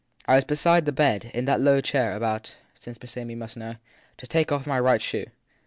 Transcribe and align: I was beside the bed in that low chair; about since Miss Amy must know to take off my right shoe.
I 0.25 0.33
was 0.33 0.43
beside 0.45 0.85
the 0.87 0.91
bed 0.91 1.29
in 1.31 1.45
that 1.45 1.61
low 1.61 1.79
chair; 1.79 2.15
about 2.15 2.57
since 2.73 2.99
Miss 2.99 3.17
Amy 3.17 3.35
must 3.35 3.55
know 3.55 3.75
to 4.17 4.25
take 4.25 4.51
off 4.51 4.65
my 4.65 4.79
right 4.79 4.99
shoe. 4.99 5.27